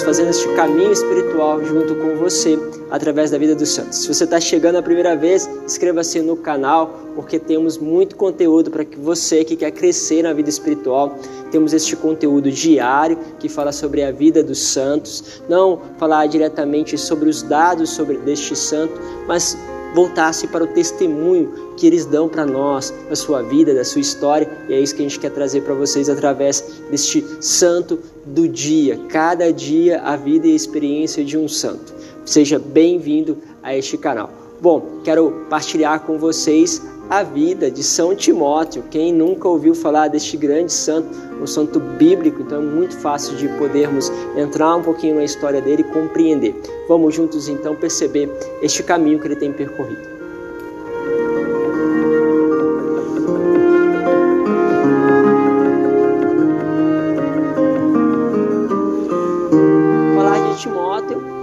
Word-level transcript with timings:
fazendo 0.00 0.30
este 0.30 0.48
caminho 0.54 0.92
espiritual 0.92 1.62
junto 1.64 1.94
com 1.96 2.16
você 2.16 2.58
através 2.90 3.30
da 3.30 3.38
vida 3.38 3.54
dos 3.54 3.68
santos. 3.68 3.98
Se 3.98 4.08
você 4.08 4.24
está 4.24 4.40
chegando 4.40 4.76
a 4.76 4.82
primeira 4.82 5.16
vez, 5.16 5.48
inscreva-se 5.64 6.20
no 6.20 6.36
canal, 6.36 7.00
porque 7.14 7.38
temos 7.38 7.76
muito 7.76 8.16
conteúdo 8.16 8.70
para 8.70 8.84
que 8.84 8.96
você 8.96 9.44
que 9.44 9.56
quer 9.56 9.72
crescer 9.72 10.22
na 10.22 10.32
vida 10.32 10.48
espiritual. 10.48 11.18
Temos 11.50 11.72
este 11.72 11.96
conteúdo 11.96 12.50
diário 12.50 13.18
que 13.38 13.48
fala 13.48 13.72
sobre 13.72 14.02
a 14.02 14.10
vida 14.10 14.42
dos 14.42 14.58
santos, 14.58 15.42
não 15.48 15.80
falar 15.98 16.26
diretamente 16.26 16.96
sobre 16.96 17.28
os 17.28 17.42
dados 17.42 17.90
sobre 17.90 18.18
deste 18.18 18.56
santo, 18.56 18.94
mas 19.26 19.58
voltasse 19.94 20.46
para 20.46 20.64
o 20.64 20.66
testemunho 20.66 21.71
que 21.82 21.86
eles 21.88 22.06
dão 22.06 22.28
para 22.28 22.46
nós, 22.46 22.94
da 23.08 23.16
sua 23.16 23.42
vida, 23.42 23.74
da 23.74 23.84
sua 23.84 24.00
história, 24.00 24.48
e 24.68 24.72
é 24.72 24.80
isso 24.80 24.94
que 24.94 25.02
a 25.02 25.04
gente 25.04 25.18
quer 25.18 25.32
trazer 25.32 25.62
para 25.62 25.74
vocês 25.74 26.08
através 26.08 26.64
deste 26.88 27.26
santo 27.40 27.98
do 28.24 28.46
dia, 28.46 29.00
cada 29.08 29.52
dia 29.52 30.00
a 30.00 30.14
vida 30.14 30.46
e 30.46 30.52
a 30.52 30.54
experiência 30.54 31.24
de 31.24 31.36
um 31.36 31.48
santo. 31.48 31.92
Seja 32.24 32.56
bem-vindo 32.56 33.36
a 33.64 33.76
este 33.76 33.98
canal. 33.98 34.30
Bom, 34.60 35.00
quero 35.02 35.44
partilhar 35.50 35.98
com 36.06 36.18
vocês 36.18 36.80
a 37.10 37.24
vida 37.24 37.68
de 37.68 37.82
São 37.82 38.14
Timóteo. 38.14 38.84
Quem 38.88 39.12
nunca 39.12 39.48
ouviu 39.48 39.74
falar 39.74 40.06
deste 40.06 40.36
grande 40.36 40.72
santo, 40.72 41.08
um 41.42 41.48
santo 41.48 41.80
bíblico, 41.80 42.42
então 42.42 42.62
é 42.62 42.64
muito 42.64 42.96
fácil 42.96 43.34
de 43.34 43.48
podermos 43.58 44.08
entrar 44.36 44.76
um 44.76 44.84
pouquinho 44.84 45.16
na 45.16 45.24
história 45.24 45.60
dele 45.60 45.82
e 45.82 45.92
compreender. 45.92 46.54
Vamos 46.86 47.12
juntos 47.12 47.48
então 47.48 47.74
perceber 47.74 48.30
este 48.62 48.84
caminho 48.84 49.18
que 49.18 49.26
ele 49.26 49.34
tem 49.34 49.52
percorrido. 49.52 50.11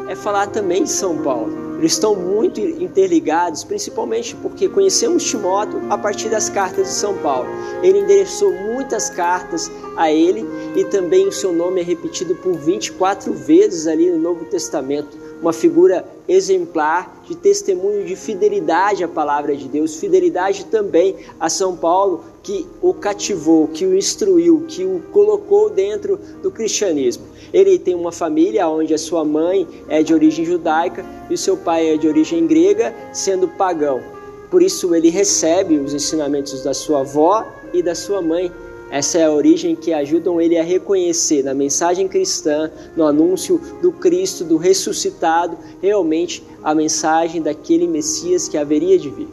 É 0.10 0.16
falar 0.16 0.48
também 0.48 0.84
de 0.84 0.90
São 0.90 1.22
Paulo. 1.22 1.78
Eles 1.78 1.94
estão 1.94 2.16
muito 2.16 2.60
interligados, 2.60 3.64
principalmente 3.64 4.36
porque 4.38 4.68
conhecemos 4.68 5.24
Timóteo 5.24 5.80
a 5.88 5.98
partir 5.98 6.30
das 6.30 6.50
cartas 6.50 6.88
de 6.88 6.94
São 6.94 7.16
Paulo. 7.20 7.48
Ele 7.84 8.00
endereçou 8.00 8.52
muitas 8.52 9.10
cartas 9.12 9.72
a 9.96 10.12
ele 10.12 10.44
e 10.76 10.84
também 10.86 11.28
o 11.28 11.32
seu 11.32 11.54
nome 11.54 11.80
é 11.80 11.84
repetido 11.84 12.36
por 12.36 12.54
24 12.54 13.32
vezes 13.34 13.86
ali 13.86 14.10
no 14.10 14.18
Novo 14.18 14.46
Testamento. 14.46 15.16
Uma 15.42 15.54
figura 15.54 16.06
exemplar 16.28 17.24
de 17.28 17.36
testemunho 17.36 18.06
de 18.06 18.16
fidelidade 18.16 19.04
à 19.04 19.08
palavra 19.08 19.56
de 19.56 19.68
Deus, 19.68 19.96
fidelidade 19.96 20.66
também 20.66 21.16
a 21.40 21.50
São 21.50 21.76
Paulo, 21.76 22.24
que 22.44 22.68
o 22.82 22.94
cativou, 22.94 23.68
que 23.68 23.86
o 23.86 23.98
instruiu, 23.98 24.66
que 24.68 24.84
o 24.84 25.02
colocou 25.12 25.70
dentro 25.70 26.20
do 26.42 26.52
cristianismo. 26.52 27.24
Ele 27.54 27.80
tem 27.80 27.96
uma 27.96 28.12
família 28.12 28.68
onde 28.68 28.94
a 28.94 28.98
sua 28.98 29.24
mãe 29.24 29.68
é 29.88 30.04
de 30.04 30.14
origem 30.14 30.46
judaica 30.46 31.06
e 31.30 31.34
o 31.34 31.38
seu 31.38 31.56
pai 31.56 31.94
é 31.94 31.98
de 31.98 32.08
origem 32.08 32.46
grega, 32.46 32.94
sendo 33.14 33.48
pagão. 33.48 34.02
Por 34.50 34.62
isso 34.62 34.94
ele 34.96 35.10
recebe 35.10 35.78
os 35.78 35.94
ensinamentos 35.94 36.64
da 36.64 36.74
sua 36.74 37.02
avó 37.02 37.46
e 37.74 37.84
da 37.84 37.94
sua 37.94 38.22
mãe. 38.22 38.52
Essa 38.92 39.20
é 39.20 39.26
a 39.26 39.32
origem 39.32 39.76
que 39.76 39.94
ajudam 39.94 40.42
ele 40.42 40.58
a 40.58 40.64
reconhecer 40.64 41.44
na 41.44 41.54
mensagem 41.54 42.08
cristã, 42.08 42.72
no 42.96 43.06
anúncio 43.06 43.62
do 43.82 43.92
Cristo, 43.92 44.44
do 44.44 44.58
ressuscitado, 44.58 45.58
realmente 45.82 46.44
a 46.64 46.74
mensagem 46.74 47.42
daquele 47.42 47.88
Messias 47.88 48.48
que 48.48 48.58
haveria 48.58 48.98
de 48.98 49.10
vir. 49.10 49.28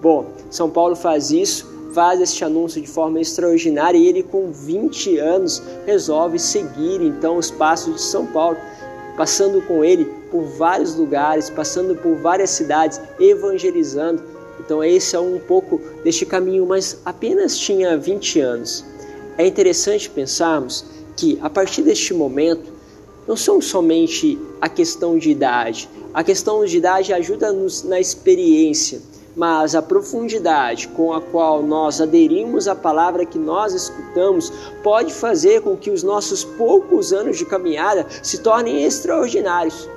Bom, 0.00 0.26
São 0.50 0.70
Paulo 0.70 0.94
faz 0.94 1.30
isso 1.30 1.70
faz 1.92 2.20
este 2.20 2.44
anúncio 2.44 2.80
de 2.80 2.86
forma 2.86 3.20
extraordinária 3.20 3.98
e 3.98 4.06
ele, 4.06 4.22
com 4.22 4.50
20 4.50 5.18
anos, 5.18 5.62
resolve 5.86 6.38
seguir 6.38 7.00
então 7.00 7.36
os 7.36 7.50
passos 7.50 7.94
de 7.96 8.02
São 8.02 8.26
Paulo, 8.26 8.56
passando 9.16 9.60
com 9.62 9.84
ele 9.84 10.04
por 10.30 10.42
vários 10.42 10.94
lugares, 10.94 11.50
passando 11.50 11.96
por 11.96 12.16
várias 12.16 12.50
cidades, 12.50 13.00
evangelizando. 13.18 14.22
Então, 14.60 14.84
esse 14.84 15.16
é 15.16 15.20
um 15.20 15.38
pouco 15.38 15.80
deste 16.04 16.24
caminho, 16.24 16.66
mas 16.66 17.00
apenas 17.04 17.58
tinha 17.58 17.96
20 17.96 18.40
anos. 18.40 18.84
É 19.38 19.46
interessante 19.46 20.08
pensarmos 20.08 20.84
que 21.16 21.38
a 21.42 21.50
partir 21.50 21.82
deste 21.82 22.14
momento, 22.14 22.72
não 23.26 23.36
são 23.36 23.60
somente 23.60 24.38
a 24.60 24.68
questão 24.68 25.18
de 25.18 25.30
idade, 25.30 25.88
a 26.12 26.24
questão 26.24 26.64
de 26.64 26.76
idade 26.76 27.12
ajuda-nos 27.12 27.84
na 27.84 28.00
experiência 28.00 29.00
mas 29.36 29.74
a 29.74 29.82
profundidade 29.82 30.88
com 30.88 31.12
a 31.12 31.20
qual 31.20 31.62
nós 31.62 32.00
aderimos 32.00 32.66
à 32.66 32.74
palavra 32.74 33.24
que 33.24 33.38
nós 33.38 33.72
escutamos 33.72 34.52
pode 34.82 35.12
fazer 35.12 35.62
com 35.62 35.76
que 35.76 35.90
os 35.90 36.02
nossos 36.02 36.44
poucos 36.44 37.12
anos 37.12 37.38
de 37.38 37.44
caminhada 37.44 38.06
se 38.22 38.38
tornem 38.38 38.84
extraordinários. 38.84 39.88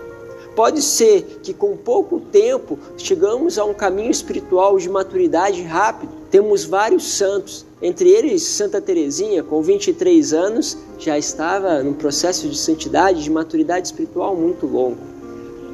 Pode 0.56 0.82
ser 0.82 1.40
que 1.42 1.54
com 1.54 1.76
pouco 1.76 2.20
tempo 2.20 2.78
chegamos 2.98 3.58
a 3.58 3.66
um 3.66 3.74
caminho 3.74 4.12
espiritual 4.12 4.78
de 4.78 4.90
maturidade 4.90 5.62
rápido. 5.64 6.12
Temos 6.30 6.64
vários 6.64 7.18
santos, 7.18 7.66
entre 7.82 8.10
eles 8.10 8.44
Santa 8.44 8.80
Teresinha, 8.80 9.44
com 9.44 9.62
23 9.62 10.34
anos, 10.34 10.78
já 11.00 11.18
estava 11.18 11.82
num 11.82 11.94
processo 11.94 12.48
de 12.48 12.58
santidade, 12.58 13.24
de 13.24 13.32
maturidade 13.32 13.88
espiritual 13.88 14.36
muito 14.36 14.66
longo 14.66 15.14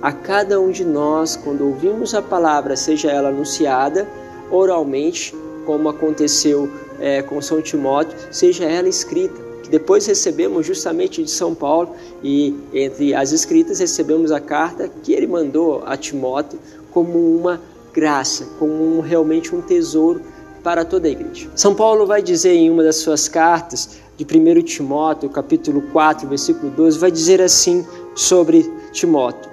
a 0.02 0.12
cada 0.12 0.60
um 0.60 0.72
de 0.72 0.86
nós, 0.86 1.36
quando 1.36 1.66
ouvimos 1.66 2.16
a 2.16 2.22
palavra, 2.22 2.76
seja 2.76 3.12
ela 3.12 3.30
anunciada 3.30 4.08
oralmente, 4.50 5.36
como 5.66 5.90
aconteceu 5.90 6.70
é, 7.00 7.22
com 7.22 7.42
São 7.42 7.62
Timóteo, 7.62 8.18
seja 8.32 8.66
ela 8.66 8.88
escrita, 8.88 9.49
que 9.64 9.70
depois 9.70 10.06
recebemos 10.06 10.66
justamente 10.66 11.24
de 11.24 11.30
São 11.30 11.54
Paulo 11.54 11.96
e 12.24 12.56
entre 12.74 13.14
as 13.14 13.32
escritas 13.32 13.80
recebemos 13.80 14.32
a 14.32 14.40
carta 14.40 14.90
que 15.04 15.14
ele 15.14 15.28
mandou 15.28 15.84
a 15.86 15.96
Timóteo 15.96 16.60
como 16.92 17.38
uma 17.38 17.62
graça, 17.94 18.48
como 18.58 18.74
um, 18.74 19.00
realmente 19.02 19.56
um 19.56 19.62
tesouro 19.62 20.22
para 20.64 20.84
toda 20.84 21.08
a 21.08 21.12
igreja. 21.12 21.50
São 21.56 21.74
Paulo 21.74 22.06
vai 22.06 22.22
dizer 22.22 22.54
em 22.54 22.70
uma 22.70 22.84
das 22.84 22.98
suas 22.98 23.28
cartas, 23.28 23.98
de 24.18 24.26
1 24.26 24.62
Timóteo, 24.64 25.30
capítulo 25.30 25.82
4, 25.94 26.28
versículo 26.28 26.70
12, 26.72 27.00
vai 27.00 27.10
dizer 27.10 27.42
assim 27.42 27.86
sobre 28.14 28.70
Timóteo: 28.92 29.50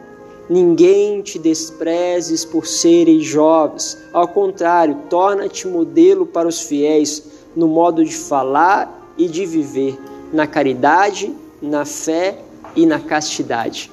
Ninguém 0.51 1.23
te 1.23 1.39
desprezes 1.39 2.45
por 2.45 2.67
serem 2.67 3.21
jovens. 3.21 3.97
Ao 4.13 4.27
contrário, 4.27 4.97
torna-te 5.09 5.69
modelo 5.69 6.27
para 6.27 6.49
os 6.49 6.61
fiéis 6.61 7.23
no 7.55 7.69
modo 7.69 8.05
de 8.05 8.15
falar 8.15 9.06
e 9.17 9.29
de 9.29 9.47
viver, 9.47 9.99
na 10.33 10.47
caridade, 10.47 11.35
na 11.61 11.85
fé 11.85 12.39
e 12.75 12.85
na 12.85 13.01
castidade. 13.01 13.91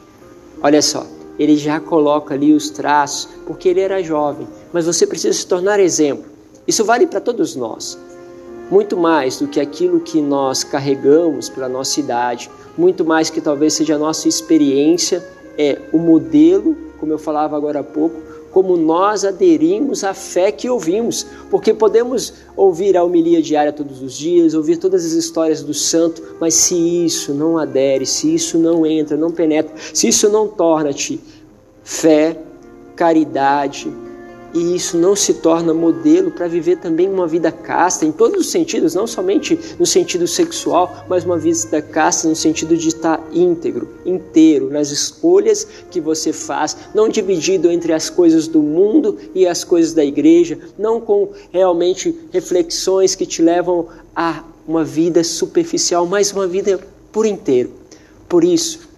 Olha 0.62 0.82
só, 0.82 1.06
ele 1.38 1.58
já 1.58 1.80
coloca 1.80 2.34
ali 2.34 2.54
os 2.54 2.70
traços, 2.70 3.30
porque 3.46 3.70
ele 3.70 3.80
era 3.80 4.04
jovem, 4.04 4.48
mas 4.72 4.86
você 4.86 5.08
precisa 5.08 5.34
se 5.34 5.48
tornar 5.48 5.80
exemplo. 5.80 6.26
Isso 6.68 6.86
vale 6.86 7.08
para 7.08 7.20
todos 7.20 7.56
nós. 7.56 7.98
Muito 8.72 8.96
mais 8.96 9.40
do 9.40 9.48
que 9.48 9.60
aquilo 9.60 10.00
que 10.00 10.22
nós 10.22 10.64
carregamos 10.64 11.50
pela 11.50 11.68
nossa 11.68 12.00
idade, 12.00 12.50
muito 12.78 13.04
mais 13.04 13.30
que 13.30 13.42
talvez 13.42 13.74
seja 13.74 13.96
a 13.96 14.00
nossa 14.00 14.28
experiência 14.28 15.24
é 15.58 15.80
o 15.92 15.98
modelo, 15.98 16.76
como 17.00 17.12
eu 17.12 17.20
falava 17.20 17.56
agora 17.56 17.82
há 17.82 17.84
pouco, 17.84 18.20
como 18.53 18.78
nós 18.78 19.25
aderimos 19.25 20.03
à 20.03 20.14
fé 20.14 20.52
que 20.52 20.69
ouvimos, 20.69 21.25
porque 21.50 21.74
podemos 21.74 22.34
ouvir 22.56 22.96
a 22.96 23.03
homilia 23.03 23.41
diária 23.41 23.74
todos 23.74 24.02
os 24.02 24.14
dias, 24.14 24.53
ouvir 24.53 24.78
todas 24.78 25.03
as 25.03 25.14
histórias 25.14 25.64
do 25.64 25.74
santo, 25.74 26.22
mas 26.40 26.53
se 26.53 26.75
isso 26.75 27.34
não 27.34 27.58
adere, 27.58 28.06
se 28.06 28.34
isso 28.34 28.59
não 28.59 28.86
entra, 28.86 29.18
não 29.18 29.31
penetra, 29.31 29.74
se 29.92 30.08
isso 30.08 30.30
não 30.30 30.47
torna-te 30.47 31.19
fé, 31.83 32.39
caridade, 32.95 33.92
e 34.54 34.76
isso 34.76 34.98
não 34.98 35.16
se 35.16 35.36
torna 35.36 35.74
modelo 35.74 36.32
para 36.32 36.48
viver 36.48 36.78
também 36.78 37.10
uma 37.10 37.28
vida 37.28 37.52
casta 37.52 38.06
em 38.06 38.12
todos 38.12 38.42
os 38.42 38.52
sentidos, 38.52 38.94
não 38.94 39.08
somente 39.08 39.60
no 39.80 39.86
sentido 39.86 40.28
sexual, 40.28 41.06
mas 41.10 41.26
uma 41.26 41.38
vida 41.38 41.82
casta 41.82 42.28
no 42.28 42.36
sentido 42.36 42.78
de 42.78 42.88
estar 42.90 43.22
íntegro, 43.32 43.90
inteiro 44.06 44.70
nas 44.70 44.92
escolhas 44.92 45.68
que 45.90 46.00
você 46.00 46.32
faz, 46.32 46.78
não 46.94 47.10
dividido 47.10 47.72
entre 47.72 47.94
as 47.94 48.10
coisas 48.10 48.48
do 48.48 48.62
mundo 48.62 49.18
e 49.34 49.48
as 49.48 49.64
coisas 49.64 49.94
da 49.94 50.06
igreja, 50.06 50.60
não 50.78 51.02
com 51.02 51.30
realmente 51.52 52.16
reflexões 52.32 53.16
que 53.16 53.26
te 53.26 53.42
levam 53.42 53.88
a 54.16 54.44
uma 54.68 54.84
vida 54.84 55.24
superficial, 55.24 56.06
mas 56.06 56.32
uma 56.32 56.48
vida 56.48 56.80
por 57.12 57.26
inteiro. 57.26 57.72
Por 58.30 58.44
isso, 58.44 58.93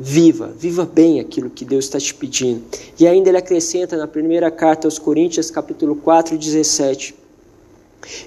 Viva, 0.00 0.52
viva 0.56 0.84
bem 0.86 1.18
aquilo 1.18 1.50
que 1.50 1.64
Deus 1.64 1.86
está 1.86 1.98
te 1.98 2.14
pedindo. 2.14 2.62
E 3.00 3.04
ainda 3.04 3.30
ele 3.30 3.38
acrescenta 3.38 3.96
na 3.96 4.06
primeira 4.06 4.48
carta 4.48 4.86
aos 4.86 4.96
Coríntios, 4.96 5.50
capítulo 5.50 5.96
4, 5.96 6.38
17. 6.38 7.16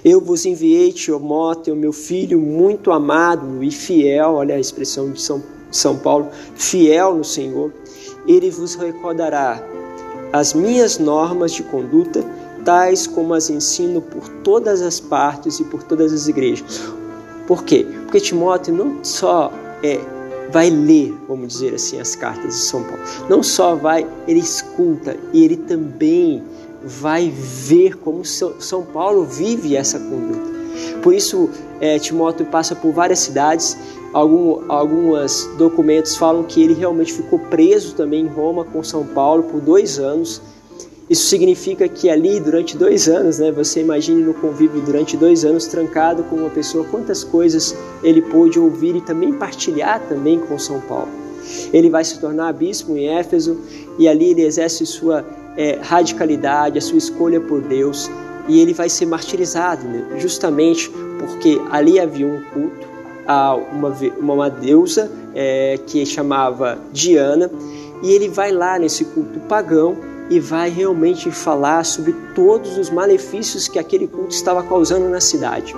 Eu 0.04 0.20
vos 0.20 0.44
enviei 0.44 0.92
Timóteo, 0.92 1.74
meu 1.74 1.94
filho 1.94 2.38
muito 2.38 2.92
amado 2.92 3.64
e 3.64 3.70
fiel, 3.70 4.34
olha 4.34 4.56
a 4.56 4.60
expressão 4.60 5.10
de 5.10 5.22
São, 5.22 5.42
São 5.70 5.96
Paulo, 5.96 6.28
fiel 6.54 7.14
no 7.14 7.24
Senhor. 7.24 7.72
Ele 8.28 8.50
vos 8.50 8.74
recordará 8.74 9.66
as 10.30 10.52
minhas 10.52 10.98
normas 10.98 11.52
de 11.52 11.62
conduta, 11.62 12.22
tais 12.66 13.06
como 13.06 13.32
as 13.32 13.48
ensino 13.48 14.02
por 14.02 14.28
todas 14.44 14.82
as 14.82 15.00
partes 15.00 15.58
e 15.58 15.64
por 15.64 15.82
todas 15.82 16.12
as 16.12 16.28
igrejas. 16.28 16.82
Por 17.46 17.64
quê? 17.64 17.86
Porque 18.02 18.20
Timóteo 18.20 18.74
não 18.74 19.02
só 19.02 19.50
é 19.82 19.98
vai 20.52 20.68
ler, 20.70 21.14
vamos 21.26 21.54
dizer 21.54 21.74
assim, 21.74 21.98
as 21.98 22.14
cartas 22.14 22.54
de 22.54 22.60
São 22.60 22.84
Paulo. 22.84 23.00
Não 23.28 23.42
só 23.42 23.74
vai, 23.74 24.06
ele 24.28 24.40
escuta 24.40 25.16
e 25.32 25.44
ele 25.44 25.56
também 25.56 26.42
vai 26.84 27.30
ver 27.30 27.96
como 27.96 28.24
São 28.24 28.84
Paulo 28.92 29.24
vive 29.24 29.76
essa 29.76 29.98
conduta. 29.98 30.52
Por 31.02 31.14
isso, 31.14 31.50
é, 31.80 31.98
Timóteo 31.98 32.46
passa 32.46 32.74
por 32.74 32.92
várias 32.92 33.20
cidades. 33.20 33.76
Algum, 34.12 34.70
alguns 34.70 35.46
documentos 35.56 36.16
falam 36.16 36.44
que 36.44 36.62
ele 36.62 36.74
realmente 36.74 37.12
ficou 37.12 37.38
preso 37.38 37.94
também 37.94 38.24
em 38.24 38.28
Roma 38.28 38.64
com 38.64 38.82
São 38.82 39.06
Paulo 39.06 39.44
por 39.44 39.60
dois 39.60 39.98
anos. 39.98 40.40
Isso 41.12 41.26
significa 41.26 41.86
que 41.90 42.08
ali, 42.08 42.40
durante 42.40 42.74
dois 42.74 43.06
anos, 43.06 43.38
né, 43.38 43.52
você 43.52 43.82
imagine 43.82 44.22
no 44.22 44.32
convívio 44.32 44.80
durante 44.80 45.14
dois 45.14 45.44
anos, 45.44 45.66
trancado 45.66 46.22
com 46.22 46.36
uma 46.36 46.48
pessoa, 46.48 46.86
quantas 46.90 47.22
coisas 47.22 47.76
ele 48.02 48.22
pôde 48.22 48.58
ouvir 48.58 48.96
e 48.96 49.00
também 49.02 49.30
partilhar 49.34 50.00
também 50.08 50.38
com 50.38 50.58
São 50.58 50.80
Paulo. 50.80 51.10
Ele 51.70 51.90
vai 51.90 52.02
se 52.02 52.18
tornar 52.18 52.50
bispo 52.54 52.96
em 52.96 53.08
Éfeso 53.08 53.60
e 53.98 54.08
ali 54.08 54.30
ele 54.30 54.40
exerce 54.40 54.86
sua 54.86 55.22
é, 55.54 55.78
radicalidade, 55.82 56.78
a 56.78 56.80
sua 56.80 56.96
escolha 56.96 57.42
por 57.42 57.60
Deus 57.60 58.10
e 58.48 58.58
ele 58.58 58.72
vai 58.72 58.88
ser 58.88 59.04
martirizado, 59.04 59.86
né? 59.86 60.16
justamente 60.16 60.90
porque 61.18 61.60
ali 61.70 62.00
havia 62.00 62.26
um 62.26 62.40
culto 62.54 62.88
a 63.26 63.54
uma, 63.54 63.94
uma 64.18 64.48
deusa 64.48 65.12
é, 65.34 65.78
que 65.86 66.06
chamava 66.06 66.78
Diana 66.90 67.50
e 68.02 68.12
ele 68.12 68.30
vai 68.30 68.50
lá 68.50 68.78
nesse 68.78 69.04
culto 69.04 69.38
pagão 69.40 70.10
e 70.32 70.40
vai 70.40 70.70
realmente 70.70 71.30
falar 71.30 71.84
sobre 71.84 72.14
todos 72.34 72.78
os 72.78 72.88
malefícios 72.88 73.68
que 73.68 73.78
aquele 73.78 74.06
culto 74.06 74.34
estava 74.34 74.62
causando 74.62 75.06
na 75.10 75.20
cidade. 75.20 75.76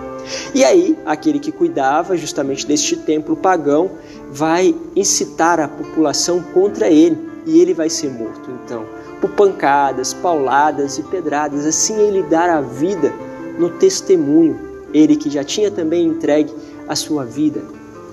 E 0.54 0.64
aí, 0.64 0.96
aquele 1.04 1.40
que 1.40 1.50
cuidava 1.50 2.16
justamente 2.16 2.64
deste 2.64 2.96
templo 2.96 3.34
pagão 3.34 3.90
vai 4.30 4.72
incitar 4.94 5.58
a 5.58 5.66
população 5.66 6.40
contra 6.40 6.88
ele 6.88 7.18
e 7.44 7.58
ele 7.58 7.74
vai 7.74 7.90
ser 7.90 8.12
morto. 8.12 8.48
Então, 8.64 8.84
por 9.20 9.30
pancadas, 9.30 10.14
pauladas 10.14 10.98
e 10.98 11.02
pedradas. 11.02 11.66
Assim 11.66 11.98
ele 11.98 12.22
dará 12.22 12.58
a 12.58 12.60
vida 12.60 13.12
no 13.58 13.70
testemunho, 13.70 14.56
ele 14.92 15.16
que 15.16 15.28
já 15.28 15.42
tinha 15.42 15.68
também 15.68 16.06
entregue 16.06 16.54
a 16.86 16.94
sua 16.94 17.24
vida 17.24 17.60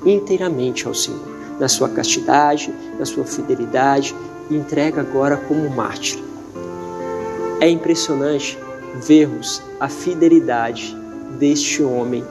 inteiramente 0.03 0.87
ao 0.87 0.95
Senhor, 0.95 1.21
na 1.59 1.67
sua 1.67 1.87
castidade, 1.89 2.73
na 2.97 3.05
sua 3.05 3.25
fidelidade, 3.25 4.15
entrega 4.49 5.01
agora 5.01 5.37
como 5.37 5.69
mártir. 5.69 6.30
É 7.61 7.69
impressionante 7.69 8.57
vermos 9.07 9.61
a 9.79 9.87
fidelidade 9.87 10.97
deste 11.37 11.83
homem, 11.83 12.25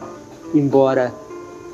embora 0.52 1.14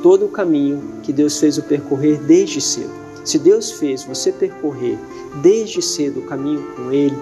todo 0.03 0.27
o 0.27 0.29
caminho 0.29 1.01
que 1.03 1.11
Deus 1.11 1.41
fez 1.41 1.57
o 1.57 1.63
percorrer 1.63 2.19
desde 2.19 2.61
cedo. 2.61 2.93
Se 3.25 3.39
Deus 3.39 3.73
fez 3.73 4.05
você 4.05 4.31
percorrer 4.31 4.99
desde 5.41 5.81
cedo 5.81 6.21
o 6.21 6.27
caminho 6.27 6.63
com 6.77 6.93
Ele, 6.93 7.17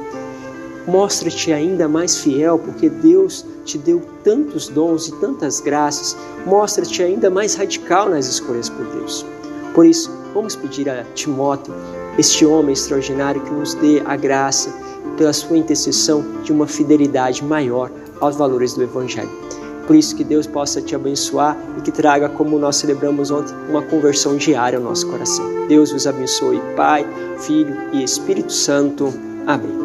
mostra-te 0.89 1.53
ainda 1.53 1.87
mais 1.87 2.19
fiel, 2.19 2.59
porque 2.59 2.91
Deus 2.91 3.47
te 3.65 3.79
deu 3.79 4.03
tantos 4.25 4.69
dons 4.69 5.07
e 5.07 5.13
tantas 5.21 5.61
graças, 5.61 6.17
mostra-te 6.45 7.01
ainda 7.01 7.31
mais 7.31 7.55
radical 7.55 8.09
nas 8.09 8.27
escolhas 8.27 8.69
por 8.69 8.85
Deus. 8.87 9.25
Por 9.73 9.87
isso, 9.87 10.11
vamos 10.35 10.57
pedir 10.57 10.91
a 10.91 11.05
Timóteo, 11.15 11.73
este 12.19 12.45
homem 12.45 12.73
extraordinário, 12.73 13.41
que 13.41 13.53
nos 13.53 13.75
dê 13.75 14.03
a 14.05 14.17
graça, 14.17 14.75
pela 15.17 15.33
sua 15.33 15.57
intercessão, 15.57 16.25
de 16.43 16.53
uma 16.53 16.67
fidelidade 16.67 17.45
maior 17.45 17.91
aos 18.21 18.37
valores 18.37 18.75
do 18.75 18.83
Evangelho. 18.83 19.31
Por 19.87 19.95
isso 19.95 20.17
que 20.17 20.25
Deus 20.25 20.47
possa 20.47 20.81
te 20.81 20.95
abençoar 20.95 21.57
e 21.79 21.83
que 21.83 21.93
traga, 21.93 22.29
como 22.29 22.59
nós 22.59 22.77
celebramos 22.77 23.31
ontem, 23.31 23.55
uma 23.69 23.83
conversão 23.83 24.37
diária 24.37 24.79
ao 24.79 24.85
nosso 24.85 25.07
coração. 25.07 25.67
Deus 25.69 25.93
vos 25.93 26.07
abençoe, 26.07 26.61
Pai, 26.75 27.07
Filho 27.39 27.77
e 27.93 28.03
Espírito 28.03 28.53
Santo. 28.53 29.13
Amém. 29.47 29.84